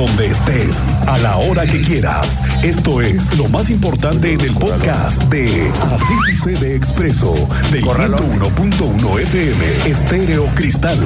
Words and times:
donde 0.00 0.28
estés, 0.28 0.96
a 1.06 1.18
la 1.18 1.36
hora 1.36 1.66
que 1.66 1.78
quieras. 1.82 2.26
Esto 2.64 3.02
es 3.02 3.36
lo 3.36 3.50
más 3.50 3.68
importante 3.68 4.32
en 4.32 4.40
el 4.40 4.54
podcast 4.54 5.22
de 5.24 5.70
Así 5.82 6.14
sucede 6.38 6.74
expreso 6.74 7.34
del 7.70 7.84
101.1 7.84 9.20
FM 9.20 9.90
Estéreo 9.90 10.46
Cristal. 10.54 10.98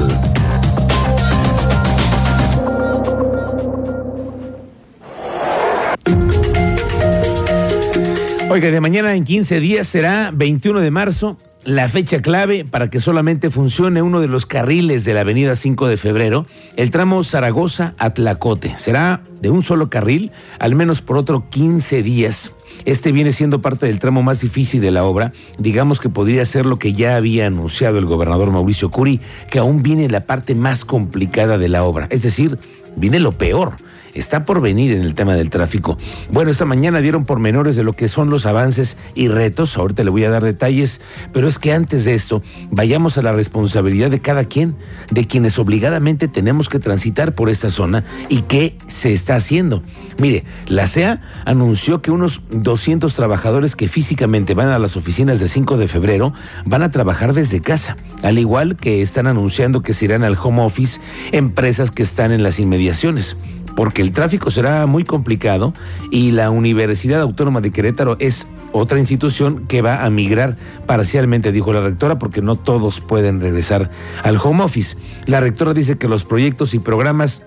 Oiga, 8.48 8.70
de 8.70 8.80
mañana 8.80 9.12
en 9.16 9.24
15 9.24 9.58
días 9.58 9.88
será 9.88 10.30
21 10.32 10.78
de 10.78 10.90
marzo 10.92 11.36
la 11.64 11.88
fecha 11.88 12.20
clave 12.20 12.64
para 12.64 12.90
que 12.90 13.00
solamente 13.00 13.50
funcione 13.50 14.02
uno 14.02 14.20
de 14.20 14.28
los 14.28 14.46
carriles 14.46 15.04
de 15.04 15.14
la 15.14 15.22
avenida 15.22 15.56
5 15.56 15.88
de 15.88 15.96
febrero, 15.96 16.46
el 16.76 16.90
tramo 16.90 17.22
Zaragoza-Atlacote. 17.22 18.76
Será 18.76 19.22
de 19.40 19.50
un 19.50 19.62
solo 19.62 19.90
carril, 19.90 20.30
al 20.58 20.74
menos 20.74 21.00
por 21.02 21.16
otro 21.16 21.48
15 21.50 22.02
días. 22.02 22.52
Este 22.84 23.12
viene 23.12 23.32
siendo 23.32 23.62
parte 23.62 23.86
del 23.86 23.98
tramo 23.98 24.22
más 24.22 24.40
difícil 24.40 24.80
de 24.80 24.90
la 24.90 25.04
obra. 25.04 25.32
Digamos 25.58 26.00
que 26.00 26.08
podría 26.08 26.44
ser 26.44 26.66
lo 26.66 26.78
que 26.78 26.92
ya 26.92 27.16
había 27.16 27.46
anunciado 27.46 27.98
el 27.98 28.04
gobernador 28.04 28.50
Mauricio 28.50 28.90
Curi, 28.90 29.20
que 29.50 29.58
aún 29.58 29.82
viene 29.82 30.08
la 30.08 30.26
parte 30.26 30.54
más 30.54 30.84
complicada 30.84 31.56
de 31.56 31.68
la 31.68 31.84
obra. 31.84 32.08
Es 32.10 32.22
decir, 32.22 32.58
viene 32.96 33.20
lo 33.20 33.32
peor 33.32 33.76
está 34.14 34.44
por 34.44 34.60
venir 34.60 34.92
en 34.92 35.02
el 35.02 35.14
tema 35.14 35.34
del 35.34 35.50
tráfico. 35.50 35.98
Bueno, 36.30 36.50
esta 36.50 36.64
mañana 36.64 37.00
dieron 37.00 37.24
pormenores 37.24 37.76
de 37.76 37.84
lo 37.84 37.92
que 37.92 38.08
son 38.08 38.30
los 38.30 38.46
avances 38.46 38.96
y 39.14 39.28
retos, 39.28 39.76
ahorita 39.76 40.04
le 40.04 40.10
voy 40.10 40.24
a 40.24 40.30
dar 40.30 40.44
detalles, 40.44 41.00
pero 41.32 41.48
es 41.48 41.58
que 41.58 41.72
antes 41.72 42.04
de 42.04 42.14
esto, 42.14 42.42
vayamos 42.70 43.18
a 43.18 43.22
la 43.22 43.32
responsabilidad 43.32 44.10
de 44.10 44.20
cada 44.20 44.44
quien, 44.44 44.76
de 45.10 45.26
quienes 45.26 45.58
obligadamente 45.58 46.28
tenemos 46.28 46.68
que 46.68 46.78
transitar 46.78 47.34
por 47.34 47.50
esta 47.50 47.70
zona 47.70 48.04
y 48.28 48.42
qué 48.42 48.76
se 48.86 49.12
está 49.12 49.36
haciendo. 49.36 49.82
Mire, 50.18 50.44
la 50.68 50.86
CEA 50.86 51.20
anunció 51.44 52.00
que 52.00 52.10
unos 52.10 52.40
200 52.50 53.14
trabajadores 53.14 53.74
que 53.74 53.88
físicamente 53.88 54.54
van 54.54 54.68
a 54.68 54.78
las 54.78 54.96
oficinas 54.96 55.40
de 55.40 55.48
5 55.48 55.76
de 55.76 55.88
febrero 55.88 56.32
van 56.64 56.82
a 56.82 56.90
trabajar 56.90 57.32
desde 57.32 57.60
casa, 57.60 57.96
al 58.22 58.38
igual 58.38 58.76
que 58.76 59.02
están 59.02 59.26
anunciando 59.26 59.82
que 59.82 59.92
se 59.92 60.04
irán 60.04 60.22
al 60.22 60.38
home 60.40 60.62
office 60.62 61.00
empresas 61.32 61.90
que 61.90 62.02
están 62.02 62.32
en 62.32 62.42
las 62.42 62.60
inmediaciones 62.60 63.36
porque 63.76 64.02
el 64.02 64.12
tráfico 64.12 64.50
será 64.50 64.86
muy 64.86 65.04
complicado 65.04 65.74
y 66.10 66.30
la 66.30 66.50
Universidad 66.50 67.20
Autónoma 67.20 67.60
de 67.60 67.70
Querétaro 67.70 68.16
es 68.20 68.46
otra 68.72 68.98
institución 68.98 69.66
que 69.66 69.82
va 69.82 70.04
a 70.04 70.10
migrar 70.10 70.56
parcialmente, 70.86 71.52
dijo 71.52 71.72
la 71.72 71.80
rectora, 71.80 72.18
porque 72.18 72.42
no 72.42 72.56
todos 72.56 73.00
pueden 73.00 73.40
regresar 73.40 73.90
al 74.22 74.38
home 74.42 74.64
office. 74.64 74.96
La 75.26 75.40
rectora 75.40 75.74
dice 75.74 75.96
que 75.96 76.08
los 76.08 76.24
proyectos 76.24 76.74
y 76.74 76.80
programas 76.80 77.42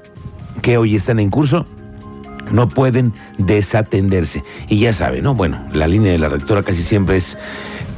que 0.62 0.78
hoy 0.78 0.96
están 0.96 1.20
en 1.20 1.30
curso 1.30 1.66
no 2.52 2.70
pueden 2.70 3.14
desatenderse. 3.38 4.44
Y 4.70 4.80
ya 4.80 4.94
sabe, 4.94 5.22
¿no? 5.22 5.34
Bueno, 5.34 5.60
la 5.74 5.88
línea 5.88 6.14
de 6.14 6.18
la 6.18 6.30
rectora 6.30 6.64
casi 6.64 6.82
siempre 6.82 7.18
es 7.18 7.38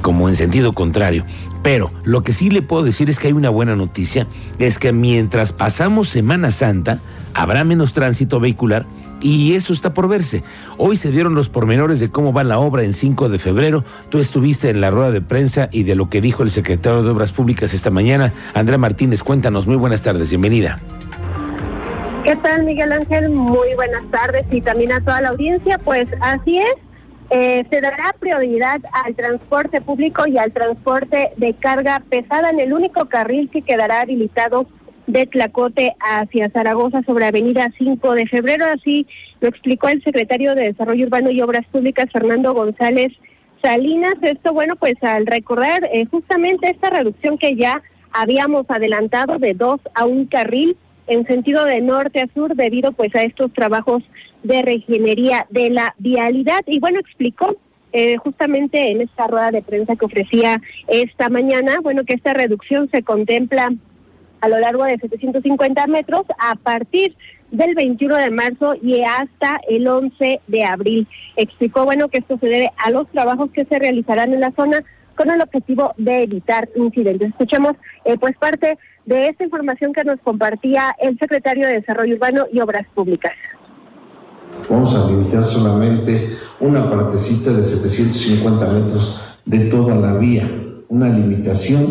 como 0.01 0.27
en 0.27 0.35
sentido 0.35 0.73
contrario. 0.73 1.23
Pero 1.63 1.91
lo 2.03 2.23
que 2.23 2.33
sí 2.33 2.49
le 2.49 2.61
puedo 2.61 2.83
decir 2.83 3.09
es 3.09 3.19
que 3.19 3.27
hay 3.27 3.33
una 3.33 3.49
buena 3.49 3.75
noticia, 3.75 4.27
es 4.59 4.79
que 4.79 4.93
mientras 4.93 5.51
pasamos 5.51 6.09
Semana 6.09 6.51
Santa, 6.51 6.99
habrá 7.33 7.63
menos 7.63 7.93
tránsito 7.93 8.39
vehicular 8.39 8.85
y 9.21 9.53
eso 9.53 9.73
está 9.73 9.93
por 9.93 10.07
verse. 10.07 10.43
Hoy 10.77 10.95
se 10.95 11.11
dieron 11.11 11.35
los 11.35 11.49
pormenores 11.49 11.99
de 11.99 12.09
cómo 12.09 12.33
va 12.33 12.43
la 12.43 12.59
obra 12.59 12.83
en 12.83 12.93
5 12.93 13.29
de 13.29 13.39
febrero. 13.39 13.83
Tú 14.09 14.19
estuviste 14.19 14.69
en 14.69 14.81
la 14.81 14.91
rueda 14.91 15.11
de 15.11 15.21
prensa 15.21 15.69
y 15.71 15.83
de 15.83 15.95
lo 15.95 16.09
que 16.09 16.21
dijo 16.21 16.43
el 16.43 16.49
secretario 16.49 17.03
de 17.03 17.09
Obras 17.09 17.31
Públicas 17.31 17.73
esta 17.73 17.89
mañana. 17.89 18.33
Andrea 18.53 18.77
Martínez, 18.77 19.23
cuéntanos. 19.23 19.67
Muy 19.67 19.75
buenas 19.75 20.01
tardes, 20.01 20.29
bienvenida. 20.29 20.79
¿Qué 22.23 22.35
tal, 22.37 22.63
Miguel 22.63 22.91
Ángel? 22.91 23.29
Muy 23.29 23.73
buenas 23.75 24.03
tardes 24.11 24.45
y 24.51 24.61
también 24.61 24.91
a 24.91 25.01
toda 25.01 25.21
la 25.21 25.29
audiencia. 25.29 25.77
Pues 25.79 26.07
así 26.21 26.59
es, 26.59 26.75
eh, 27.31 27.63
se 27.69 27.81
dará 27.81 28.15
prioridad 28.19 28.81
al 29.05 29.15
transporte 29.15 29.81
público 29.81 30.27
y 30.27 30.37
al 30.37 30.51
transporte 30.51 31.31
de 31.37 31.53
carga 31.53 32.01
pesada 32.09 32.49
en 32.49 32.59
el 32.59 32.73
único 32.73 33.05
carril 33.05 33.49
que 33.49 33.61
quedará 33.61 34.01
habilitado 34.01 34.67
de 35.05 35.25
Tlacote 35.25 35.95
hacia 35.99 36.49
Zaragoza 36.49 37.01
sobre 37.03 37.25
Avenida 37.25 37.71
5 37.77 38.13
de 38.13 38.27
Febrero. 38.27 38.65
Así 38.65 39.07
lo 39.41 39.49
explicó 39.49 39.89
el 39.89 40.03
secretario 40.03 40.55
de 40.55 40.63
Desarrollo 40.63 41.05
Urbano 41.05 41.31
y 41.31 41.41
Obras 41.41 41.65
Públicas, 41.67 42.11
Fernando 42.11 42.53
González 42.53 43.13
Salinas. 43.61 44.15
Esto, 44.21 44.53
bueno, 44.53 44.75
pues 44.75 44.95
al 45.03 45.25
recordar 45.25 45.87
eh, 45.91 46.05
justamente 46.05 46.69
esta 46.69 46.89
reducción 46.89 47.37
que 47.37 47.55
ya 47.55 47.81
habíamos 48.11 48.65
adelantado 48.69 49.37
de 49.37 49.53
dos 49.53 49.79
a 49.93 50.05
un 50.05 50.25
carril 50.25 50.77
en 51.09 51.25
sentido 51.25 51.65
de 51.65 51.81
norte 51.81 52.21
a 52.21 52.27
sur 52.33 52.55
debido 52.55 52.91
pues 52.93 53.13
a 53.15 53.23
estos 53.23 53.51
trabajos 53.53 54.03
de 54.43 54.61
regenería 54.61 55.45
de 55.49 55.69
la 55.69 55.95
vialidad. 55.97 56.61
Y 56.67 56.79
bueno, 56.79 56.99
explicó 56.99 57.57
eh, 57.91 58.17
justamente 58.17 58.91
en 58.91 59.01
esta 59.01 59.27
rueda 59.27 59.51
de 59.51 59.63
prensa 59.63 59.95
que 59.95 60.05
ofrecía 60.05 60.61
esta 60.87 61.29
mañana, 61.29 61.79
bueno, 61.81 62.05
que 62.05 62.13
esta 62.13 62.33
reducción 62.33 62.89
se 62.91 63.03
contempla 63.03 63.73
a 64.41 64.47
lo 64.47 64.59
largo 64.59 64.85
de 64.85 64.97
750 64.97 65.87
metros 65.87 66.25
a 66.37 66.55
partir 66.55 67.15
del 67.51 67.73
21 67.73 68.15
de 68.15 68.29
marzo 68.29 68.75
y 68.81 69.01
hasta 69.01 69.59
el 69.67 69.87
11 69.87 70.41
de 70.47 70.63
abril. 70.63 71.07
Explicó, 71.35 71.83
bueno, 71.83 72.09
que 72.09 72.19
esto 72.19 72.37
se 72.37 72.47
debe 72.47 72.71
a 72.77 72.91
los 72.91 73.09
trabajos 73.09 73.49
que 73.51 73.65
se 73.65 73.79
realizarán 73.79 74.33
en 74.33 74.41
la 74.41 74.51
zona 74.51 74.83
con 75.19 75.29
el 75.31 75.41
objetivo 75.41 75.93
de 75.97 76.23
evitar 76.23 76.69
incidentes. 76.77 77.31
Escuchemos, 77.31 77.75
eh, 78.05 78.15
pues, 78.17 78.37
parte 78.37 78.77
de 79.05 79.27
esta 79.27 79.43
información 79.43 79.91
que 79.91 80.05
nos 80.05 80.17
compartía 80.21 80.95
el 80.97 81.19
secretario 81.19 81.67
de 81.67 81.73
Desarrollo 81.73 82.15
Urbano 82.15 82.45
y 82.53 82.61
Obras 82.61 82.87
Públicas. 82.95 83.33
Vamos 84.69 84.95
a 84.95 85.09
limitar 85.09 85.43
solamente 85.43 86.37
una 86.61 86.89
partecita 86.89 87.51
de 87.51 87.63
750 87.65 88.65
metros 88.69 89.21
de 89.43 89.69
toda 89.69 89.97
la 89.97 90.17
vía, 90.17 90.47
una 90.87 91.09
limitación 91.09 91.85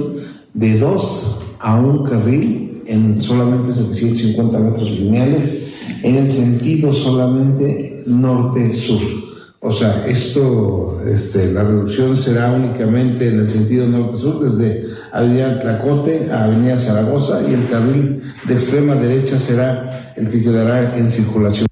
de 0.55 0.79
dos 0.79 1.55
a 1.61 1.79
un 1.79 2.07
carril 2.07 2.83
en 2.87 3.21
solamente 3.21 3.73
750 3.73 4.59
metros 4.59 4.91
lineales 4.91 5.83
en 6.03 6.17
el 6.17 6.31
sentido 6.31 6.95
solamente 6.95 8.05
norte-sur. 8.07 9.28
O 9.61 9.73
sea, 9.73 10.07
esto, 10.07 11.01
este, 11.05 11.53
la 11.53 11.65
reducción 11.65 12.17
será 12.17 12.53
únicamente 12.53 13.29
en 13.29 13.41
el 13.41 13.51
sentido 13.51 13.89
norte-sur, 13.89 14.39
desde 14.41 14.87
Avenida 15.11 15.61
Tlacote 15.61 16.31
a 16.31 16.45
Avenida 16.45 16.77
Zaragoza, 16.77 17.41
y 17.43 17.55
el 17.55 17.69
carril 17.69 18.23
de 18.45 18.55
extrema 18.55 18.95
derecha 18.95 19.37
será 19.37 20.13
el 20.17 20.31
que 20.31 20.43
quedará 20.45 20.97
en 20.97 21.11
circulación. 21.11 21.67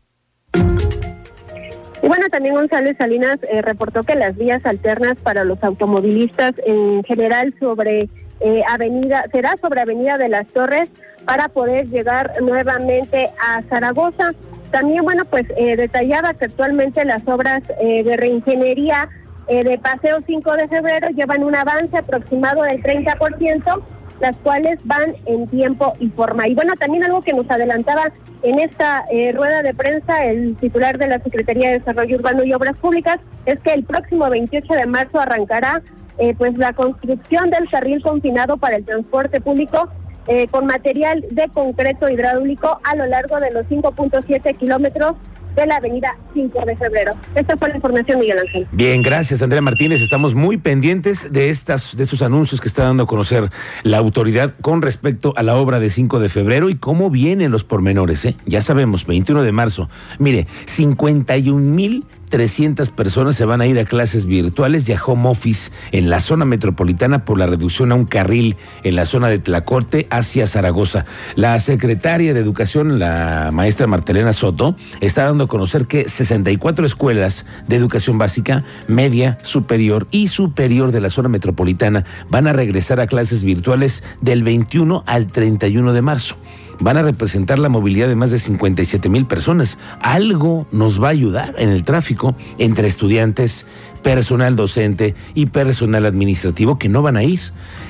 Y 2.03 2.09
bueno, 2.09 2.29
también 2.29 2.57
González 2.57 2.97
Salinas 2.99 3.37
eh, 3.49 3.63
reportó 3.63 4.03
que 4.03 4.17
las 4.17 4.37
vías 4.37 4.67
alternas 4.67 5.17
para 5.23 5.45
los 5.45 5.63
automovilistas 5.63 6.55
en 6.67 7.05
general 7.05 7.55
sobre 7.61 8.09
eh, 8.41 8.63
avenida, 8.69 9.27
será 9.31 9.55
sobre 9.63 9.81
Avenida 9.81 10.19
de 10.19 10.29
las 10.29 10.47
Torres 10.49 10.89
para 11.25 11.49
poder 11.49 11.89
llegar 11.89 12.33
nuevamente 12.43 13.31
a 13.41 13.63
Zaragoza. 13.69 14.33
También, 14.71 15.05
bueno, 15.05 15.25
pues 15.25 15.45
eh, 15.57 15.77
detallaba 15.77 16.35
que 16.35 16.47
actualmente 16.47 17.05
las 17.05 17.27
obras 17.27 17.63
eh, 17.81 18.03
de 18.05 18.17
reingeniería 18.17 19.09
de 19.49 19.79
Paseo 19.79 20.19
5 20.27 20.57
de 20.57 20.67
febrero 20.67 21.09
llevan 21.11 21.45
un 21.45 21.55
avance 21.55 21.97
aproximado 21.97 22.65
del 22.65 22.83
30%, 22.83 23.83
las 24.19 24.37
cuales 24.39 24.81
van 24.83 25.15
en 25.27 25.47
tiempo 25.47 25.93
y 26.01 26.09
forma. 26.09 26.49
Y 26.49 26.57
bueno, 26.57 26.75
también 26.75 27.05
algo 27.05 27.23
que 27.23 27.33
nos 27.33 27.49
adelantaba 27.49 28.11
en 28.43 28.59
esta 28.59 29.05
rueda 29.35 29.63
de 29.63 29.73
prensa 29.73 30.25
el 30.25 30.57
titular 30.57 30.99
de 30.99 31.07
la 31.07 31.21
Secretaría 31.21 31.69
de 31.69 31.79
Desarrollo 31.79 32.17
Urbano 32.17 32.43
y 32.43 32.53
Obras 32.55 32.77
Públicas 32.79 33.19
es 33.45 33.61
que 33.61 33.73
el 33.73 33.85
próximo 33.85 34.29
28 34.29 34.75
de 34.75 34.87
marzo 34.87 35.21
arrancará 35.21 35.81
eh, 36.19 36.35
pues 36.37 36.57
la 36.57 36.73
construcción 36.73 37.51
del 37.51 37.69
carril 37.69 38.03
confinado 38.03 38.57
para 38.57 38.77
el 38.77 38.87
transporte 38.87 39.39
público 39.39 39.91
eh, 40.29 40.49
con 40.49 40.67
material 40.67 41.25
de 41.31 41.49
concreto 41.49 42.09
hidráulico 42.09 42.81
a 42.83 42.97
lo 42.97 43.07
largo 43.07 43.39
de 43.41 43.51
los 43.51 43.67
5.7 43.67 44.57
kilómetros 44.57 45.17
de 45.57 45.67
la 45.67 45.77
avenida 45.77 46.17
5 46.35 46.65
de 46.67 46.77
febrero. 46.77 47.15
Esta 47.35 47.57
fue 47.57 47.71
la 47.71 47.77
información, 47.77 48.21
Miguel 48.21 48.39
Ángel. 48.39 48.69
Bien, 48.73 49.03
gracias, 49.03 49.41
Andrea 49.43 49.63
Martínez. 49.63 50.03
Estamos 50.03 50.35
muy 50.35 50.59
pendientes 50.59 51.33
de 51.33 51.51
estas, 51.51 51.97
de 51.97 52.05
estos 52.05 52.23
anuncios 52.23 52.61
que 52.61 52.69
está 52.69 52.85
dando 52.85 53.05
a 53.05 53.07
conocer 53.07 53.51
la 53.83 53.97
autoridad 53.97 54.53
con 54.61 54.83
respecto 54.83 55.33
a 55.37 55.43
la 55.43 55.57
obra 55.57 55.81
de 55.81 55.89
5 55.89 56.21
de 56.21 56.29
febrero 56.29 56.69
y 56.69 56.77
cómo 56.77 57.11
vienen 57.11 57.51
los 57.51 57.65
pormenores. 57.65 58.25
¿eh? 58.27 58.37
Ya 58.45 58.61
sabemos, 58.61 59.07
21 59.07 59.43
de 59.43 59.53
marzo. 59.53 59.89
Mire, 60.19 60.47
51 60.67 61.59
mil 61.59 62.05
300 62.29 62.91
personas 62.91 63.37
se 63.37 63.45
van 63.45 63.61
a 63.61 63.67
ir 63.67 63.79
a 63.79 63.85
clases 63.85 64.27
virtuales 64.27 64.89
y 64.89 64.93
a 64.93 65.03
home 65.03 65.29
office 65.29 65.71
en 65.93 66.11
la 66.11 66.21
zona 66.21 66.45
metropolitana 66.45 67.25
por 67.25 67.39
la 67.39 67.47
reducción 67.47 67.93
a 67.93 67.95
un 67.95 68.05
carril 68.05 68.57
en 68.83 68.97
la 68.97 69.05
zona 69.05 69.29
de 69.29 69.39
Tlacorte 69.39 70.07
hacia 70.11 70.47
Zaragoza. 70.47 71.07
La 71.35 71.59
secretaria 71.59 72.35
de 72.35 72.41
Educación, 72.41 72.99
la 72.99 73.51
maestra 73.53 73.87
Martelena 73.87 74.33
Soto, 74.33 74.77
está 75.01 75.25
dando 75.25 75.45
a 75.45 75.49
conocer 75.49 75.87
que 75.87 76.09
64 76.09 76.85
escuelas 76.85 77.47
de 77.67 77.77
educación 77.77 78.19
básica, 78.19 78.65
media, 78.89 79.39
superior 79.43 80.07
y 80.11 80.29
superior 80.29 80.93
de 80.93 81.01
la 81.01 81.11
zona 81.11 81.29
metropolitana 81.29 82.05
van 82.29 82.47
a 82.47 82.53
regresar 82.53 83.01
a 83.01 83.07
clases 83.07 83.43
virtuales 83.43 84.03
del 84.21 84.43
21 84.43 85.05
al 85.07 85.27
31 85.29 85.93
de 85.93 86.03
marzo. 86.03 86.37
Van 86.81 86.97
a 86.97 87.03
representar 87.03 87.59
la 87.59 87.69
movilidad 87.69 88.09
de 88.09 88.15
más 88.15 88.31
de 88.31 88.39
57 88.39 89.09
mil 89.09 89.27
personas. 89.27 89.79
Algo 90.01 90.67
nos 90.73 91.03
va 91.03 91.09
a 91.09 91.13
ayudar 91.13 91.55
en 91.59 91.71
el 91.71 91.83
tráfico 91.83 92.35
entre 92.59 92.89
estudiantes, 92.89 93.67
personal 94.03 94.55
docente 94.55 95.17
y 95.35 95.47
personal 95.47 96.07
administrativo 96.07 96.79
que 96.79 96.89
no 96.89 97.03
van 97.03 97.17
a 97.17 97.25
ir. 97.25 97.41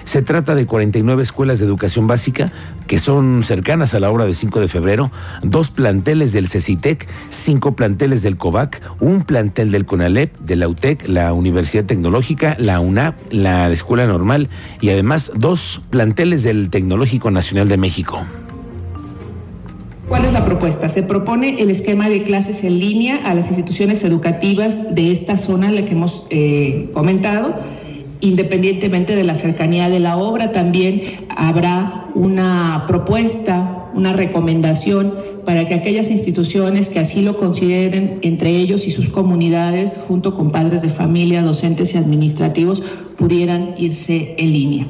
Se 0.05 0.23
trata 0.23 0.55
de 0.55 0.65
49 0.65 1.23
escuelas 1.23 1.59
de 1.59 1.67
educación 1.67 2.06
básica 2.06 2.53
que 2.87 2.99
son 2.99 3.43
cercanas 3.43 3.93
a 3.93 4.00
la 4.00 4.11
hora 4.11 4.25
de 4.25 4.33
5 4.33 4.61
de 4.61 4.69
febrero, 4.69 5.11
dos 5.43 5.71
planteles 5.71 6.33
del 6.33 6.49
CECITEC, 6.49 7.06
cinco 7.29 7.77
planteles 7.77 8.23
del 8.23 8.37
COVAC, 8.37 8.81
un 9.00 9.25
plantel 9.25 9.73
del 9.73 9.85
CONALEP, 9.85 10.38
de 10.38 10.56
la 10.56 10.69
UTEC, 10.69 11.06
la 11.09 11.33
Universidad 11.33 11.85
Tecnológica, 11.85 12.56
la 12.59 12.81
UNAP, 12.81 13.17
la 13.31 13.71
Escuela 13.71 14.06
Normal 14.06 14.49
y 14.81 14.91
además 14.91 15.33
dos 15.35 15.83
planteles 15.91 16.44
del 16.44 16.71
Tecnológico 16.71 17.31
Nacional 17.31 17.69
de 17.69 17.77
México. 17.77 18.25
¿Cuál 20.08 20.25
es 20.25 20.32
la 20.32 20.44
propuesta? 20.44 20.88
Se 20.88 21.03
propone 21.03 21.61
el 21.61 21.69
esquema 21.69 22.08
de 22.08 22.23
clases 22.23 22.62
en 22.62 22.79
línea 22.79 23.17
a 23.25 23.35
las 23.35 23.49
instituciones 23.49 24.05
educativas 24.05 24.94
de 24.94 25.11
esta 25.11 25.37
zona, 25.37 25.73
la 25.73 25.85
que 25.85 25.93
hemos 25.93 26.23
eh, 26.31 26.91
comentado, 26.94 27.56
independientemente 28.20 29.17
de 29.17 29.25
la 29.25 29.35
cercanía 29.35 29.91
de 29.91 29.99
la 29.99 30.17
obra. 30.17 30.53
También 30.53 31.03
habrá 31.29 32.06
una 32.14 32.85
propuesta, 32.87 33.91
una 33.94 34.12
recomendación 34.12 35.12
para 35.44 35.67
que 35.67 35.75
aquellas 35.75 36.09
instituciones 36.09 36.88
que 36.88 37.00
así 37.00 37.20
lo 37.20 37.37
consideren, 37.37 38.20
entre 38.23 38.50
ellos 38.50 38.87
y 38.87 38.93
sus 38.93 39.11
comunidades, 39.11 39.99
junto 40.06 40.37
con 40.37 40.52
padres 40.52 40.82
de 40.82 40.91
familia, 40.91 41.43
docentes 41.43 41.94
y 41.94 41.99
administrativos, 41.99 42.81
pudieran 43.17 43.75
irse 43.76 44.37
en 44.38 44.52
línea. 44.52 44.87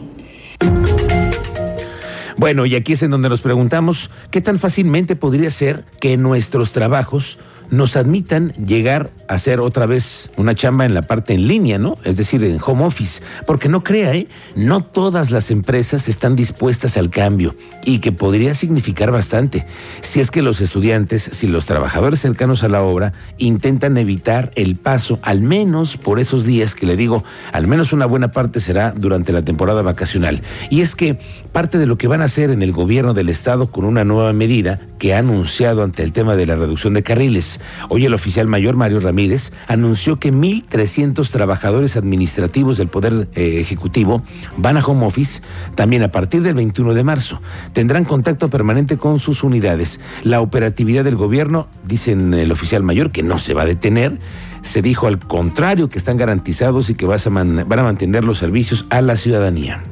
Bueno, 2.36 2.66
y 2.66 2.74
aquí 2.74 2.92
es 2.92 3.02
en 3.02 3.10
donde 3.10 3.30
nos 3.30 3.40
preguntamos 3.40 4.10
qué 4.30 4.42
tan 4.42 4.58
fácilmente 4.58 5.16
podría 5.16 5.48
ser 5.48 5.84
que 6.00 6.16
nuestros 6.18 6.72
trabajos 6.72 7.38
nos 7.70 7.96
admitan 7.96 8.52
llegar 8.52 9.10
a 9.28 9.34
hacer 9.34 9.60
otra 9.60 9.86
vez 9.86 10.30
una 10.36 10.54
chamba 10.54 10.86
en 10.86 10.94
la 10.94 11.02
parte 11.02 11.34
en 11.34 11.48
línea, 11.48 11.78
¿no? 11.78 11.98
Es 12.04 12.16
decir, 12.16 12.42
en 12.44 12.58
home 12.64 12.84
office. 12.84 13.22
Porque 13.46 13.68
no 13.68 13.82
crea, 13.82 14.14
¿eh? 14.14 14.28
No 14.54 14.82
todas 14.82 15.30
las 15.30 15.50
empresas 15.50 16.08
están 16.08 16.36
dispuestas 16.36 16.96
al 16.96 17.10
cambio 17.10 17.54
y 17.84 17.98
que 17.98 18.12
podría 18.12 18.54
significar 18.54 19.10
bastante 19.10 19.66
si 20.00 20.20
es 20.20 20.30
que 20.30 20.42
los 20.42 20.60
estudiantes, 20.60 21.30
si 21.32 21.46
los 21.46 21.66
trabajadores 21.66 22.20
cercanos 22.20 22.62
a 22.62 22.68
la 22.68 22.82
obra 22.82 23.12
intentan 23.38 23.96
evitar 23.98 24.50
el 24.54 24.76
paso, 24.76 25.19
al 25.22 25.40
menos 25.40 25.96
por 25.96 26.19
esos 26.19 26.44
días 26.44 26.74
que 26.74 26.86
le 26.86 26.96
digo, 26.96 27.24
al 27.52 27.66
menos 27.66 27.92
una 27.92 28.06
buena 28.06 28.32
parte 28.32 28.60
será 28.60 28.92
durante 28.96 29.32
la 29.32 29.42
temporada 29.42 29.82
vacacional. 29.82 30.42
Y 30.70 30.80
es 30.80 30.94
que 30.94 31.19
parte 31.52 31.78
de 31.78 31.86
lo 31.86 31.98
que 31.98 32.08
van 32.08 32.22
a 32.22 32.26
hacer 32.26 32.50
en 32.50 32.62
el 32.62 32.72
gobierno 32.72 33.14
del 33.14 33.28
estado 33.28 33.70
con 33.70 33.84
una 33.84 34.04
nueva 34.04 34.32
medida 34.32 34.80
que 34.98 35.14
ha 35.14 35.19
anunciado 35.19 35.82
ante 35.82 36.02
el 36.02 36.12
tema 36.12 36.36
de 36.36 36.46
la 36.46 36.54
reducción 36.54 36.94
de 36.94 37.02
carriles. 37.02 37.56
Hoy 37.88 38.05
el 38.05 38.14
oficial 38.14 38.47
mayor 38.47 38.76
Mario 38.76 39.00
Ramírez 39.00 39.53
anunció 39.67 40.19
que 40.19 40.32
1.300 40.32 41.29
trabajadores 41.31 41.97
administrativos 41.97 42.76
del 42.79 42.88
Poder 42.88 43.29
eh, 43.35 43.61
Ejecutivo 43.61 44.23
van 44.56 44.76
a 44.76 44.85
home 44.85 45.06
office 45.06 45.43
también 45.75 46.03
a 46.03 46.12
partir 46.12 46.43
del 46.43 46.55
21 46.55 46.94
de 46.94 47.05
marzo. 47.05 47.41
Tendrán 47.73 48.05
contacto 48.05 48.49
permanente 48.49 48.97
con 48.97 49.20
sus 49.20 49.43
unidades. 49.43 50.00
La 50.23 50.41
operatividad 50.41 51.05
del 51.05 51.17
gobierno, 51.17 51.69
dicen 51.85 52.35
el 52.35 52.53
oficial 52.53 52.82
mayor, 52.82 53.11
que 53.11 53.23
no 53.23 53.38
se 53.38 53.55
va 53.55 53.62
a 53.62 53.67
detener. 53.67 54.19
Se 54.62 54.82
dijo 54.82 55.06
al 55.06 55.19
contrario 55.19 55.88
que 55.88 55.99
están 55.99 56.17
garantizados 56.17 56.91
y 56.91 56.94
que 56.94 57.06
van 57.06 57.58
a 57.79 57.82
mantener 57.82 58.25
los 58.25 58.38
servicios 58.38 58.87
a 58.91 59.00
la 59.00 59.17
ciudadanía. 59.17 59.82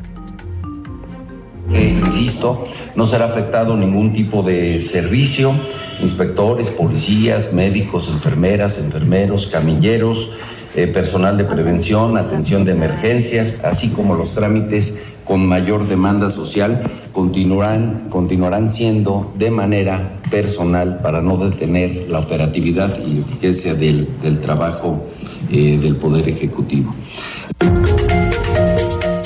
Insisto, 1.82 2.66
no 2.94 3.06
será 3.06 3.26
afectado 3.26 3.76
ningún 3.76 4.12
tipo 4.12 4.42
de 4.42 4.80
servicio 4.80 5.54
inspectores, 6.00 6.70
policías, 6.70 7.52
médicos, 7.52 8.08
enfermeras, 8.08 8.78
enfermeros, 8.78 9.46
camilleros, 9.46 10.36
eh, 10.76 10.88
personal 10.88 11.38
de 11.38 11.44
prevención, 11.44 12.16
atención 12.16 12.64
de 12.64 12.72
emergencias, 12.72 13.62
así 13.64 13.88
como 13.90 14.14
los 14.14 14.34
trámites 14.34 15.00
con 15.24 15.46
mayor 15.46 15.86
demanda 15.86 16.30
social, 16.30 16.82
continuarán, 17.12 18.08
continuarán 18.10 18.70
siendo 18.70 19.32
de 19.38 19.50
manera 19.50 20.20
personal 20.30 21.00
para 21.00 21.22
no 21.22 21.36
detener 21.36 22.08
la 22.08 22.18
operatividad 22.18 22.98
y 23.06 23.20
eficacia 23.20 23.74
del, 23.74 24.08
trabajo 24.42 25.04
eh, 25.50 25.78
del 25.80 25.96
Poder 25.96 26.28
Ejecutivo. 26.28 26.92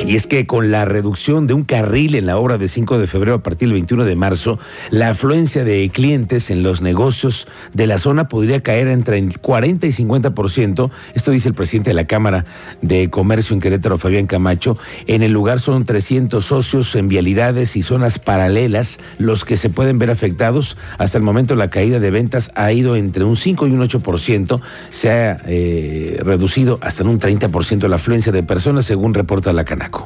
Y 0.09 0.17
es 0.17 0.27
que 0.27 0.47
con 0.47 0.71
la 0.71 0.87
reducción 0.87 1.47
de 1.47 1.53
un 1.53 1.65
carril 1.65 2.15
en 2.15 2.25
la 2.25 2.39
obra 2.39 2.57
de 2.57 2.67
5 2.67 2.99
de 2.99 3.07
febrero 3.07 3.35
a 3.35 3.43
partir 3.43 3.69
del 3.69 3.75
21 3.75 4.07
de 4.07 4.15
marzo, 4.15 4.59
la 4.91 5.11
afluencia 5.11 5.65
de 5.65 5.87
clientes 5.91 6.51
en 6.51 6.63
los 6.63 6.81
negocios 6.81 7.47
de 7.75 7.87
la 7.87 7.99
zona 7.99 8.27
podría 8.27 8.63
caer 8.63 8.89
entre 8.89 9.19
el 9.19 9.39
40 9.39 9.87
y 9.87 9.91
50%. 9.91 10.91
Esto 11.13 11.31
dice 11.31 11.51
el 11.51 11.55
presidente 11.55 11.91
de 11.91 11.95
la 11.95 12.07
Cámara 12.07 12.47
de 12.81 13.11
Comercio 13.11 13.53
en 13.53 13.61
Querétaro, 13.61 13.99
Fabián 13.99 14.27
Camacho. 14.27 14.79
En 15.07 15.23
el 15.23 15.33
lugar 15.33 15.61
son 15.61 15.85
300 15.85 16.43
socios 16.43 16.95
en 16.95 17.09
vialidades 17.09 17.77
y 17.77 17.83
zonas 17.83 18.19
paralelas 18.19 19.01
los 19.19 19.45
que 19.45 19.57
se 19.57 19.69
pueden 19.69 19.99
ver 19.99 20.11
afectados. 20.11 20.79
Hasta 20.97 21.19
el 21.19 21.25
momento 21.25 21.55
la 21.55 21.69
caída 21.69 22.01
de 22.01 22.11
ventas 22.11 22.51
ha 22.55 22.73
ido 22.73 22.97
entre 22.97 23.25
un 23.25 23.37
5 23.37 23.67
y 23.67 23.73
un 23.73 23.87
8%. 23.87 24.59
Se 24.89 25.11
ha 25.11 25.37
eh, 25.47 26.19
reducido 26.25 26.79
hasta 26.81 27.03
en 27.03 27.11
un 27.11 27.21
30% 27.21 27.87
la 27.89 27.97
afluencia 27.97 28.33
de 28.33 28.43
personas, 28.43 28.87
según 28.87 29.13
reporta 29.13 29.53
la 29.53 29.67
Canaco. 29.67 29.98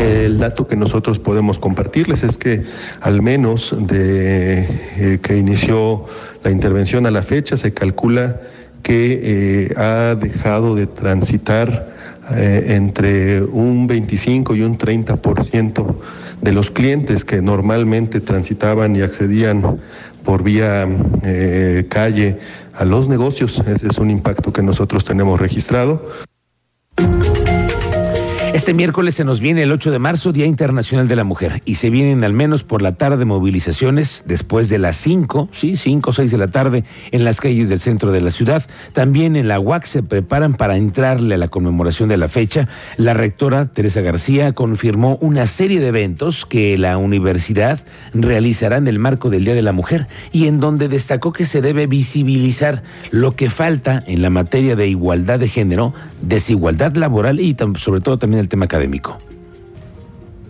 El 0.00 0.38
dato 0.38 0.66
que 0.66 0.76
nosotros 0.76 1.18
podemos 1.18 1.58
compartirles 1.58 2.22
es 2.22 2.36
que 2.36 2.62
al 3.00 3.22
menos 3.22 3.74
de 3.78 4.68
eh, 4.96 5.18
que 5.22 5.36
inició 5.36 6.04
la 6.42 6.50
intervención 6.50 7.06
a 7.06 7.10
la 7.10 7.22
fecha 7.22 7.56
se 7.56 7.72
calcula 7.72 8.40
que 8.82 9.20
eh, 9.22 9.74
ha 9.76 10.14
dejado 10.14 10.74
de 10.74 10.86
transitar 10.86 11.92
eh, 12.32 12.64
entre 12.68 13.42
un 13.42 13.86
25 13.86 14.54
y 14.54 14.62
un 14.62 14.78
30% 14.78 15.96
de 16.42 16.52
los 16.52 16.70
clientes 16.70 17.24
que 17.24 17.40
normalmente 17.40 18.20
transitaban 18.20 18.94
y 18.96 19.00
accedían 19.00 19.80
por 20.22 20.42
vía 20.42 20.88
calle 21.88 22.38
a 22.74 22.84
los 22.84 23.08
negocios. 23.08 23.62
Ese 23.66 23.88
es 23.88 23.98
un 23.98 24.10
impacto 24.10 24.52
que 24.52 24.62
nosotros 24.62 25.04
tenemos 25.04 25.40
registrado. 25.40 26.10
Este 28.54 28.72
miércoles 28.72 29.16
se 29.16 29.24
nos 29.24 29.40
viene 29.40 29.64
el 29.64 29.72
8 29.72 29.90
de 29.90 29.98
marzo, 29.98 30.30
Día 30.30 30.46
Internacional 30.46 31.08
de 31.08 31.16
la 31.16 31.24
Mujer, 31.24 31.60
y 31.64 31.74
se 31.74 31.90
vienen 31.90 32.22
al 32.22 32.32
menos 32.32 32.62
por 32.62 32.82
la 32.82 32.94
tarde 32.94 33.24
movilizaciones 33.24 34.22
después 34.28 34.68
de 34.68 34.78
las 34.78 34.94
5, 34.94 35.48
sí, 35.52 35.74
5 35.74 36.10
o 36.10 36.12
6 36.12 36.30
de 36.30 36.38
la 36.38 36.46
tarde 36.46 36.84
en 37.10 37.24
las 37.24 37.40
calles 37.40 37.68
del 37.68 37.80
centro 37.80 38.12
de 38.12 38.20
la 38.20 38.30
ciudad. 38.30 38.62
También 38.92 39.34
en 39.34 39.48
la 39.48 39.58
UAC 39.58 39.86
se 39.86 40.04
preparan 40.04 40.54
para 40.54 40.76
entrarle 40.76 41.34
a 41.34 41.38
la 41.38 41.48
conmemoración 41.48 42.08
de 42.08 42.16
la 42.16 42.28
fecha. 42.28 42.68
La 42.96 43.12
rectora 43.12 43.66
Teresa 43.72 44.02
García 44.02 44.52
confirmó 44.52 45.18
una 45.20 45.48
serie 45.48 45.80
de 45.80 45.88
eventos 45.88 46.46
que 46.46 46.78
la 46.78 46.96
universidad 46.96 47.80
realizará 48.12 48.76
en 48.76 48.86
el 48.86 49.00
marco 49.00 49.30
del 49.30 49.44
Día 49.44 49.54
de 49.54 49.62
la 49.62 49.72
Mujer 49.72 50.06
y 50.30 50.46
en 50.46 50.60
donde 50.60 50.86
destacó 50.86 51.32
que 51.32 51.44
se 51.44 51.60
debe 51.60 51.88
visibilizar 51.88 52.84
lo 53.10 53.34
que 53.34 53.50
falta 53.50 54.04
en 54.06 54.22
la 54.22 54.30
materia 54.30 54.76
de 54.76 54.86
igualdad 54.86 55.40
de 55.40 55.48
género, 55.48 55.92
desigualdad 56.22 56.94
laboral 56.94 57.40
y 57.40 57.56
sobre 57.80 58.00
todo 58.00 58.16
también 58.16 58.43
el 58.44 58.48
tema 58.48 58.66
académico. 58.66 59.18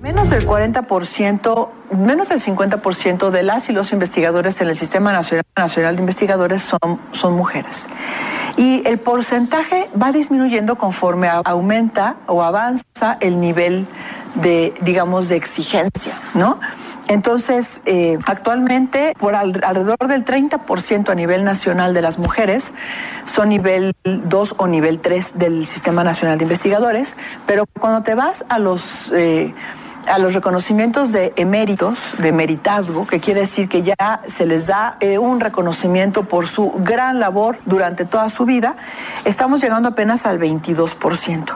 Menos 0.03 0.29
del 0.29 0.47
40%, 0.47 1.69
menos 1.97 2.29
del 2.29 2.43
50% 2.43 3.31
de 3.31 3.43
las 3.43 3.71
y 3.71 3.73
los 3.73 3.91
investigadores 3.93 4.61
en 4.61 4.69
el 4.69 4.77
Sistema 4.77 5.13
Nacional, 5.13 5.45
Nacional 5.57 5.97
de 5.97 6.03
Investigadores 6.03 6.63
son, 6.63 7.01
son 7.13 7.35
mujeres. 7.35 7.87
Y 8.59 8.87
el 8.87 8.99
porcentaje 8.99 9.89
va 10.01 10.13
disminuyendo 10.13 10.77
conforme 10.77 11.29
aumenta 11.29 12.17
o 12.27 12.43
avanza 12.43 13.17
el 13.21 13.41
nivel 13.41 13.87
de, 14.35 14.75
digamos, 14.83 15.31
de 15.31 15.37
exigencia, 15.37 16.19
¿no? 16.35 16.61
Entonces, 17.09 17.83
eh, 17.85 18.19
actualmente, 18.27 19.15
por 19.19 19.35
alrededor 19.35 20.09
del 20.09 20.25
30% 20.25 21.11
a 21.11 21.15
nivel 21.15 21.45
nacional 21.45 21.93
de 21.93 22.03
las 22.03 22.19
mujeres 22.19 22.73
son 23.33 23.51
nivel 23.51 23.95
2 24.05 24.55
o 24.57 24.67
nivel 24.67 25.01
3 25.01 25.39
del 25.39 25.67
Sistema 25.67 26.03
Nacional 26.05 26.39
de 26.39 26.45
Investigadores, 26.45 27.17
pero 27.47 27.65
cuando 27.79 28.03
te 28.03 28.15
vas 28.15 28.45
a 28.49 28.59
los... 28.59 29.11
Eh, 29.13 29.55
a 30.07 30.19
los 30.19 30.35
reconocimientos 30.35 31.13
de 31.13 31.33
eméritos, 31.37 32.15
de 32.19 32.31
meritazgo, 32.31 33.07
que 33.07 33.21
quiere 33.21 33.41
decir 33.41 33.71
que 33.71 33.83
ya 33.83 34.21
se 34.27 34.45
les 34.45 34.67
da 34.67 34.99
eh, 35.01 35.17
un 35.17 35.41
reconocimiento 35.41 36.25
por 36.25 36.47
su 36.47 36.73
gran 36.77 37.21
labor 37.21 37.59
durante 37.65 38.05
toda 38.05 38.29
su 38.29 38.45
vida, 38.45 38.77
estamos 39.25 39.63
llegando 39.63 39.89
apenas 39.89 40.27
al 40.27 40.39
22%. 40.39 41.55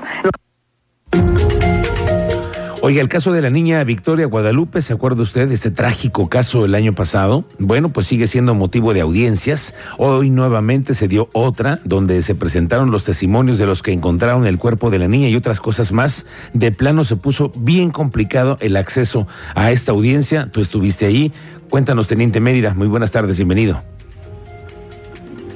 Oiga, 2.89 3.03
el 3.03 3.09
caso 3.11 3.33
de 3.33 3.43
la 3.43 3.51
niña 3.51 3.85
Victoria 3.85 4.25
Guadalupe, 4.25 4.81
¿se 4.81 4.95
acuerda 4.95 5.23
usted 5.23 5.47
de 5.47 5.53
este 5.53 5.71
trágico 5.71 6.31
caso 6.31 6.65
el 6.65 6.75
año 6.75 6.95
pasado? 6.95 7.45
Bueno, 7.59 7.91
pues 7.91 8.07
sigue 8.07 8.27
siendo 8.27 8.55
motivo 8.55 8.95
de 8.95 9.03
audiencias. 9.03 9.75
Hoy 9.99 10.31
nuevamente 10.31 10.95
se 10.95 11.07
dio 11.07 11.29
otra 11.35 11.81
donde 11.85 12.23
se 12.23 12.35
presentaron 12.35 12.91
los 12.91 13.05
testimonios 13.05 13.59
de 13.59 13.67
los 13.67 13.83
que 13.83 13.93
encontraron 13.93 14.47
el 14.47 14.57
cuerpo 14.57 14.89
de 14.89 15.01
la 15.01 15.07
niña 15.07 15.29
y 15.29 15.37
otras 15.37 15.61
cosas 15.61 15.93
más. 15.93 16.25
De 16.55 16.73
plano 16.73 17.05
se 17.05 17.17
puso 17.17 17.53
bien 17.55 17.91
complicado 17.91 18.57
el 18.61 18.75
acceso 18.75 19.29
a 19.55 19.71
esta 19.71 19.93
audiencia. 19.93 20.49
Tú 20.51 20.63
estuviste 20.63 21.05
ahí. 21.05 21.31
Cuéntanos, 21.69 22.09
Teniente 22.09 22.41
Mérida. 22.41 22.73
Muy 22.73 22.87
buenas 22.87 23.11
tardes, 23.11 23.37
bienvenido. 23.37 23.83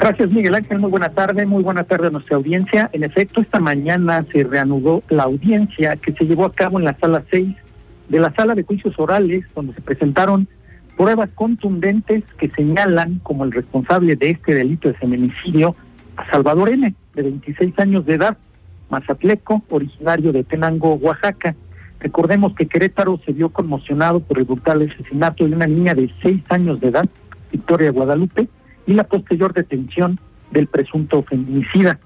Gracias, 0.02 0.32
Miguel 0.32 0.56
Ángel. 0.56 0.80
Muy 0.80 0.90
buena 0.90 1.10
tarde. 1.10 1.46
Muy 1.46 1.62
buena 1.62 1.84
tarde 1.84 2.08
a 2.08 2.10
nuestra 2.10 2.36
audiencia. 2.36 2.90
En 2.92 3.04
efecto, 3.04 3.40
esta 3.40 3.60
mañana 3.60 4.26
se 4.32 4.42
reanudó 4.42 5.04
la 5.08 5.22
audiencia 5.22 5.94
que 5.94 6.12
se 6.12 6.24
llevó 6.24 6.44
a 6.44 6.52
cabo 6.52 6.80
en 6.80 6.86
la 6.86 6.98
sala 6.98 7.22
6 7.30 7.54
de 8.08 8.18
la 8.18 8.34
sala 8.34 8.56
de 8.56 8.64
juicios 8.64 8.98
orales, 8.98 9.44
donde 9.54 9.74
se 9.74 9.80
presentaron 9.80 10.48
pruebas 10.96 11.30
contundentes 11.36 12.24
que 12.36 12.50
señalan 12.50 13.20
como 13.20 13.44
el 13.44 13.52
responsable 13.52 14.16
de 14.16 14.30
este 14.30 14.56
delito 14.56 14.88
de 14.88 14.94
feminicidio 14.94 15.76
a 16.16 16.28
Salvador 16.32 16.70
N., 16.70 16.92
de 17.14 17.22
26 17.22 17.78
años 17.78 18.04
de 18.04 18.14
edad, 18.14 18.36
mazatleco, 18.90 19.62
originario 19.68 20.32
de 20.32 20.42
Tenango, 20.42 20.94
Oaxaca. 20.94 21.54
Recordemos 22.00 22.56
que 22.56 22.66
Querétaro 22.66 23.20
se 23.24 23.30
vio 23.30 23.50
conmocionado 23.50 24.18
por 24.18 24.38
el 24.38 24.46
brutal 24.46 24.82
asesinato 24.82 25.46
de 25.46 25.54
una 25.54 25.68
niña 25.68 25.94
de 25.94 26.10
6 26.22 26.42
años 26.48 26.80
de 26.80 26.88
edad, 26.88 27.08
Victoria 27.52 27.92
Guadalupe, 27.92 28.48
y 28.86 28.94
la 28.94 29.04
posterior 29.04 29.52
detención 29.52 30.18
del 30.50 30.66
presunto 30.66 31.22
feminicida. 31.22 31.98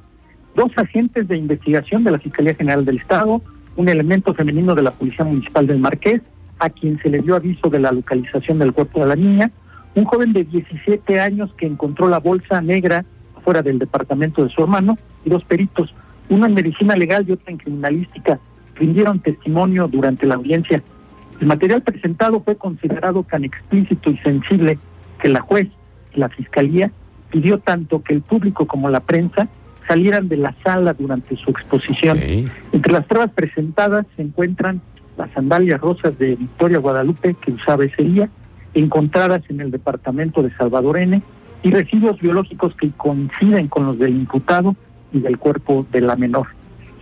Dos 0.54 0.72
agentes 0.76 1.28
de 1.28 1.36
investigación 1.36 2.04
de 2.04 2.12
la 2.12 2.18
Fiscalía 2.18 2.54
General 2.54 2.84
del 2.84 2.98
Estado, 2.98 3.42
un 3.76 3.88
elemento 3.88 4.34
femenino 4.34 4.74
de 4.74 4.82
la 4.82 4.92
Policía 4.92 5.24
Municipal 5.24 5.66
del 5.66 5.78
Marqués, 5.78 6.22
a 6.58 6.70
quien 6.70 6.98
se 7.00 7.10
le 7.10 7.20
dio 7.20 7.36
aviso 7.36 7.68
de 7.68 7.80
la 7.80 7.92
localización 7.92 8.58
del 8.58 8.72
cuerpo 8.72 9.00
de 9.00 9.06
la 9.06 9.16
niña, 9.16 9.50
un 9.94 10.04
joven 10.04 10.32
de 10.32 10.44
17 10.44 11.20
años 11.20 11.52
que 11.56 11.66
encontró 11.66 12.08
la 12.08 12.18
bolsa 12.18 12.60
negra 12.60 13.04
fuera 13.44 13.62
del 13.62 13.78
departamento 13.78 14.42
de 14.44 14.50
su 14.50 14.62
hermano 14.62 14.98
y 15.24 15.30
dos 15.30 15.44
peritos, 15.44 15.94
uno 16.28 16.46
en 16.46 16.54
medicina 16.54 16.96
legal 16.96 17.24
y 17.28 17.32
otro 17.32 17.46
en 17.48 17.58
criminalística, 17.58 18.40
rindieron 18.74 19.20
testimonio 19.20 19.88
durante 19.88 20.26
la 20.26 20.34
audiencia. 20.34 20.82
El 21.40 21.46
material 21.46 21.82
presentado 21.82 22.40
fue 22.40 22.56
considerado 22.56 23.22
tan 23.22 23.44
explícito 23.44 24.10
y 24.10 24.18
sensible 24.18 24.78
que 25.20 25.28
la 25.28 25.40
juez 25.40 25.68
la 26.16 26.28
Fiscalía 26.28 26.90
pidió 27.30 27.58
tanto 27.58 28.02
que 28.02 28.14
el 28.14 28.22
público 28.22 28.66
como 28.66 28.88
la 28.88 29.00
prensa 29.00 29.48
salieran 29.86 30.28
de 30.28 30.36
la 30.36 30.54
sala 30.64 30.94
durante 30.94 31.36
su 31.36 31.50
exposición. 31.50 32.18
Entre 32.72 32.92
las 32.92 33.04
pruebas 33.06 33.30
presentadas 33.32 34.06
se 34.16 34.22
encuentran 34.22 34.80
las 35.16 35.30
sandalias 35.32 35.80
rosas 35.80 36.18
de 36.18 36.34
Victoria 36.34 36.78
Guadalupe 36.78 37.34
que 37.34 37.52
usaba 37.52 37.84
ese 37.84 38.02
día, 38.02 38.28
encontradas 38.74 39.42
en 39.48 39.60
el 39.60 39.70
departamento 39.70 40.42
de 40.42 40.50
Salvador 40.56 40.98
N, 40.98 41.22
y 41.62 41.70
residuos 41.70 42.20
biológicos 42.20 42.74
que 42.76 42.90
coinciden 42.92 43.68
con 43.68 43.86
los 43.86 43.98
del 43.98 44.14
imputado 44.14 44.76
y 45.12 45.20
del 45.20 45.38
cuerpo 45.38 45.86
de 45.90 46.00
la 46.00 46.16
menor. 46.16 46.48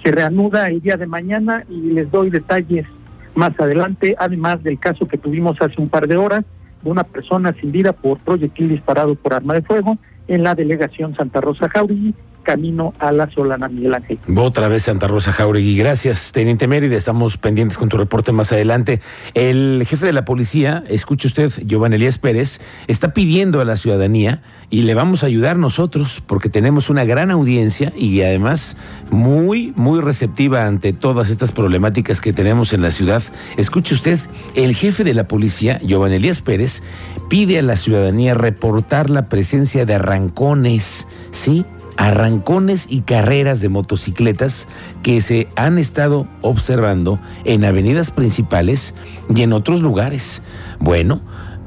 Se 0.02 0.12
reanuda 0.12 0.68
el 0.68 0.80
día 0.80 0.96
de 0.96 1.06
mañana 1.06 1.64
y 1.68 1.92
les 1.92 2.10
doy 2.10 2.30
detalles 2.30 2.86
más 3.34 3.58
adelante, 3.58 4.14
además 4.18 4.62
del 4.62 4.78
caso 4.78 5.08
que 5.08 5.18
tuvimos 5.18 5.60
hace 5.60 5.80
un 5.80 5.88
par 5.88 6.06
de 6.06 6.16
horas, 6.16 6.44
de 6.84 6.90
una 6.90 7.04
persona 7.04 7.54
sin 7.60 7.72
vida 7.72 7.92
por 7.92 8.18
proyectil 8.18 8.68
disparado 8.68 9.14
por 9.14 9.34
arma 9.34 9.54
de 9.54 9.62
fuego 9.62 9.98
en 10.28 10.42
la 10.42 10.54
delegación 10.54 11.16
Santa 11.16 11.40
Rosa 11.40 11.68
Jauregui, 11.68 12.14
camino 12.44 12.94
a 13.00 13.10
la 13.10 13.28
Solana 13.30 13.68
Miguel 13.68 13.94
Ángel. 13.94 14.18
Otra 14.36 14.68
vez 14.68 14.84
Santa 14.84 15.08
Rosa 15.08 15.32
Jauregui. 15.32 15.76
Gracias, 15.76 16.30
Teniente 16.30 16.68
Mérida. 16.68 16.96
Estamos 16.96 17.36
pendientes 17.36 17.76
con 17.76 17.88
tu 17.88 17.96
reporte 17.96 18.30
más 18.30 18.52
adelante. 18.52 19.00
El 19.34 19.84
jefe 19.88 20.06
de 20.06 20.12
la 20.12 20.24
policía, 20.24 20.84
escuche 20.88 21.26
usted, 21.26 21.50
Giovanni 21.66 21.96
Elías 21.96 22.18
Pérez, 22.18 22.60
está 22.86 23.12
pidiendo 23.12 23.60
a 23.60 23.64
la 23.64 23.76
ciudadanía 23.76 24.42
y 24.70 24.82
le 24.82 24.94
vamos 24.94 25.22
a 25.22 25.26
ayudar 25.26 25.56
nosotros 25.56 26.22
porque 26.26 26.48
tenemos 26.48 26.90
una 26.90 27.04
gran 27.04 27.30
audiencia 27.30 27.92
y 27.96 28.22
además 28.22 28.76
muy, 29.10 29.72
muy 29.76 30.00
receptiva 30.00 30.66
ante 30.66 30.92
todas 30.92 31.30
estas 31.30 31.52
problemáticas 31.52 32.20
que 32.20 32.32
tenemos 32.32 32.72
en 32.72 32.82
la 32.82 32.90
ciudad. 32.90 33.22
Escuche 33.56 33.94
usted, 33.94 34.18
el 34.54 34.74
jefe 34.74 35.04
de 35.04 35.14
la 35.14 35.28
policía, 35.28 35.78
Giovanni 35.82 36.16
Elías 36.16 36.40
Pérez, 36.40 36.82
pide 37.28 37.58
a 37.58 37.62
la 37.62 37.76
ciudadanía 37.76 38.34
reportar 38.34 39.10
la 39.10 39.28
presencia 39.28 39.86
de 39.86 39.94
arrancones, 39.94 41.06
¿sí? 41.30 41.64
Arrancones 41.96 42.86
y 42.88 43.02
carreras 43.02 43.60
de 43.60 43.68
motocicletas 43.68 44.68
que 45.02 45.20
se 45.20 45.48
han 45.56 45.78
estado 45.78 46.26
observando 46.42 47.20
en 47.44 47.64
avenidas 47.64 48.10
principales 48.10 48.94
y 49.34 49.42
en 49.42 49.52
otros 49.52 49.80
lugares. 49.80 50.42
Bueno, 50.80 51.20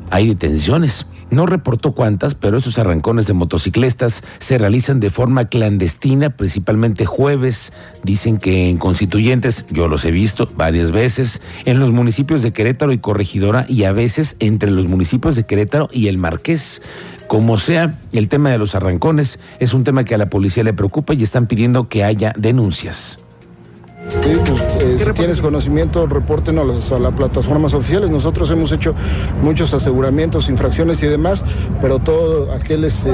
hay 0.10 0.27
detenciones. 0.27 1.05
No 1.29 1.46
reportó 1.46 1.91
cuántas, 1.91 2.36
pero 2.36 2.57
esos 2.57 2.79
arrancones 2.79 3.27
de 3.27 3.34
motocicletas 3.34 4.24
se 4.39 4.57
realizan 4.57 5.01
de 5.01 5.10
forma 5.10 5.50
clandestina, 5.50 6.29
principalmente 6.29 7.05
jueves. 7.05 7.74
Dicen 8.03 8.38
que 8.38 8.69
en 8.69 8.77
constituyentes, 8.77 9.65
yo 9.69 9.89
los 9.89 10.05
he 10.05 10.12
visto 10.12 10.50
varias 10.55 10.91
veces, 10.91 11.41
en 11.65 11.81
los 11.81 11.91
municipios 11.91 12.43
de 12.43 12.53
Querétaro 12.53 12.93
y 12.93 13.00
Corregidora 13.00 13.65
y 13.67 13.84
a 13.84 13.91
veces 13.91 14.38
entre 14.39 14.72
los 14.72 14.88
municipios 14.88 15.36
de 15.36 15.46
Querétaro 15.46 15.89
y 15.91 16.07
el 16.07 16.17
Marqués. 16.17 16.81
Como 17.27 17.57
sea, 17.57 17.96
el 18.13 18.29
tema 18.29 18.51
de 18.51 18.57
los 18.57 18.75
arrancones 18.75 19.39
es 19.60 19.74
un 19.74 19.84
tema 19.84 20.05
que 20.05 20.15
a 20.15 20.17
la 20.17 20.29
policía 20.29 20.63
le 20.63 20.74
preocupa 20.74 21.13
y 21.13 21.24
están 21.24 21.48
pidiendo 21.48 21.89
que 21.89 22.03
haya 22.03 22.34
denuncias. 22.38 23.19
Sí, 24.10 24.39
pues, 24.46 24.62
eh, 24.79 24.98
si 25.03 25.12
tienes 25.12 25.41
conocimiento, 25.41 26.05
repórtenos 26.07 26.91
a 26.91 27.00
las, 27.00 27.13
plataformas 27.13 27.74
oficiales. 27.74 28.10
Nosotros 28.10 28.50
hemos 28.51 28.72
hecho 28.72 28.96
muchos 29.43 29.74
aseguramientos, 29.74 30.50
infracciones 30.50 31.03
y 31.03 31.07
demás, 31.07 31.43
pero 31.81 32.00
todo 32.00 32.53
aquel 32.53 32.86
este, 32.86 33.12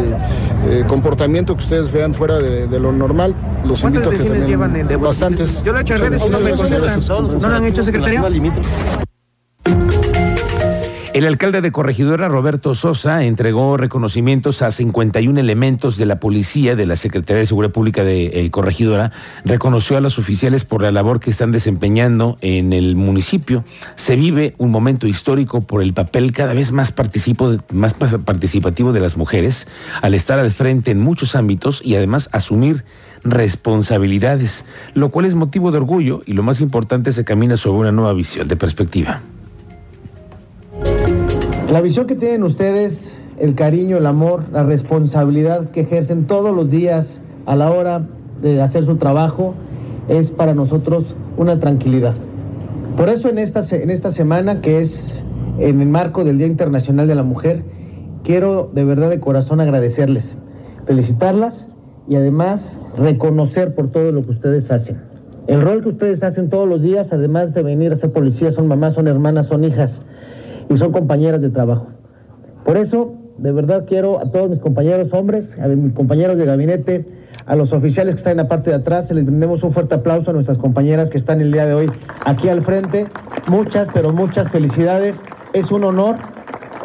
eh, 0.67 0.83
comportamiento 0.87 1.55
que 1.55 1.63
ustedes 1.63 1.91
vean 1.91 2.13
fuera 2.13 2.37
de, 2.37 2.79
lo 2.79 2.91
normal, 2.91 3.33
los 3.65 3.81
invito 3.83 4.09
a 4.09 4.11
que 4.11 4.17
también, 4.19 4.45
llevan 4.45 4.87
de 4.87 4.95
Bastantes. 4.95 5.63
Yo 5.63 5.71
lo 5.71 5.79
he 5.79 5.81
hecho 5.81 5.95
en 5.95 6.01
redes 6.01 6.23
y 6.25 6.29
no 6.29 6.39
me 6.39 6.51
¿No 6.51 7.49
lo 7.49 7.55
han 7.55 7.65
hecho, 7.65 7.83
secretario? 7.83 8.21
El 11.13 11.27
alcalde 11.27 11.61
de 11.61 11.71
Corregidora, 11.71 12.27
Roberto 12.27 12.73
Sosa, 12.73 13.23
entregó 13.23 13.77
reconocimientos 13.77 14.63
a 14.63 14.71
51 14.71 15.39
elementos 15.39 15.95
de 15.95 16.07
la 16.07 16.19
policía 16.19 16.75
de 16.75 16.87
la 16.87 16.95
Secretaría 16.95 17.41
de 17.41 17.45
Seguridad 17.45 17.71
Pública 17.71 18.03
de 18.03 18.25
eh, 18.25 18.49
Corregidora. 18.49 19.11
Reconoció 19.45 19.95
a 19.95 20.01
los 20.01 20.17
oficiales 20.17 20.63
por 20.63 20.81
la 20.81 20.91
labor 20.91 21.19
que 21.19 21.29
están 21.29 21.51
desempeñando 21.51 22.39
en 22.41 22.73
el 22.73 22.95
municipio. 22.95 23.63
Se 23.93 24.15
vive 24.15 24.55
un 24.57 24.71
momento 24.71 25.05
histórico 25.05 25.61
por 25.61 25.83
el 25.83 25.93
papel 25.93 26.31
cada 26.31 26.55
vez 26.55 26.71
más, 26.71 26.91
más 27.71 27.93
participativo 27.93 28.91
de 28.91 28.99
las 28.99 29.15
mujeres 29.15 29.67
al 30.01 30.15
estar 30.15 30.39
al 30.39 30.51
frente 30.51 30.89
en 30.89 30.99
muchos 30.99 31.35
ámbitos 31.35 31.83
y 31.85 31.95
además 31.95 32.27
asumir 32.31 32.85
responsabilidades, 33.23 34.65
lo 34.95 35.11
cual 35.11 35.27
es 35.27 35.35
motivo 35.35 35.69
de 35.69 35.77
orgullo 35.77 36.23
y 36.25 36.33
lo 36.33 36.41
más 36.41 36.59
importante 36.59 37.11
se 37.11 37.23
camina 37.23 37.55
sobre 37.55 37.81
una 37.81 37.91
nueva 37.91 38.13
visión 38.13 38.47
de 38.47 38.55
perspectiva. 38.55 39.21
La 41.73 41.81
visión 41.81 42.05
que 42.05 42.13
tienen 42.13 42.43
ustedes, 42.43 43.19
el 43.39 43.55
cariño, 43.55 43.97
el 43.97 44.05
amor, 44.05 44.43
la 44.51 44.61
responsabilidad 44.61 45.71
que 45.71 45.81
ejercen 45.81 46.27
todos 46.27 46.55
los 46.55 46.69
días 46.69 47.19
a 47.47 47.55
la 47.55 47.71
hora 47.71 48.07
de 48.43 48.61
hacer 48.61 48.85
su 48.85 48.97
trabajo, 48.97 49.55
es 50.07 50.29
para 50.29 50.53
nosotros 50.53 51.15
una 51.35 51.59
tranquilidad. 51.59 52.13
Por 52.95 53.09
eso 53.09 53.27
en 53.27 53.39
esta, 53.39 53.63
en 53.75 53.89
esta 53.89 54.11
semana, 54.11 54.61
que 54.61 54.81
es 54.81 55.23
en 55.57 55.81
el 55.81 55.89
marco 55.89 56.23
del 56.23 56.37
Día 56.37 56.45
Internacional 56.45 57.07
de 57.07 57.15
la 57.15 57.23
Mujer, 57.23 57.63
quiero 58.23 58.69
de 58.71 58.83
verdad 58.83 59.09
de 59.09 59.19
corazón 59.19 59.59
agradecerles, 59.59 60.37
felicitarlas 60.85 61.67
y 62.07 62.17
además 62.17 62.77
reconocer 62.99 63.73
por 63.73 63.89
todo 63.89 64.11
lo 64.11 64.21
que 64.21 64.29
ustedes 64.29 64.69
hacen. 64.69 65.01
El 65.47 65.63
rol 65.63 65.81
que 65.81 65.89
ustedes 65.89 66.21
hacen 66.21 66.51
todos 66.51 66.69
los 66.69 66.83
días, 66.83 67.11
además 67.11 67.55
de 67.55 67.63
venir 67.63 67.93
a 67.93 67.95
ser 67.95 68.13
policías, 68.13 68.53
son 68.53 68.67
mamás, 68.67 68.93
son 68.93 69.07
hermanas, 69.07 69.47
son 69.47 69.63
hijas 69.63 69.99
y 70.69 70.77
son 70.77 70.91
compañeras 70.91 71.41
de 71.41 71.49
trabajo. 71.49 71.87
Por 72.65 72.77
eso, 72.77 73.13
de 73.37 73.51
verdad 73.51 73.85
quiero 73.87 74.19
a 74.19 74.31
todos 74.31 74.49
mis 74.49 74.59
compañeros 74.59 75.11
hombres, 75.13 75.57
a 75.59 75.67
mis 75.67 75.93
compañeros 75.93 76.37
de 76.37 76.45
gabinete, 76.45 77.05
a 77.45 77.55
los 77.55 77.73
oficiales 77.73 78.15
que 78.15 78.19
están 78.19 78.31
en 78.31 78.37
la 78.37 78.47
parte 78.47 78.69
de 78.69 78.77
atrás, 78.77 79.11
les 79.11 79.25
brindemos 79.25 79.63
un 79.63 79.71
fuerte 79.71 79.95
aplauso 79.95 80.31
a 80.31 80.33
nuestras 80.33 80.57
compañeras 80.57 81.09
que 81.09 81.17
están 81.17 81.41
el 81.41 81.51
día 81.51 81.65
de 81.65 81.73
hoy 81.73 81.91
aquí 82.25 82.47
al 82.47 82.61
frente. 82.61 83.07
Muchas, 83.47 83.89
pero 83.93 84.13
muchas 84.13 84.49
felicidades. 84.49 85.23
Es 85.51 85.71
un 85.71 85.83
honor, 85.83 86.15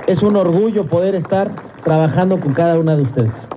es 0.06 0.22
un 0.22 0.36
orgullo 0.36 0.86
poder 0.86 1.14
estar 1.14 1.50
trabajando 1.84 2.40
con 2.40 2.54
cada 2.54 2.78
una 2.78 2.96
de 2.96 3.02
ustedes. 3.02 3.48